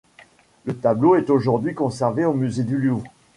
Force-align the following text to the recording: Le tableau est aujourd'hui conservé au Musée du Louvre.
Le 0.65 0.75
tableau 0.75 1.13
est 1.13 1.29
aujourd'hui 1.29 1.75
conservé 1.75 2.25
au 2.25 2.33
Musée 2.33 2.63
du 2.63 2.75
Louvre. 2.79 3.03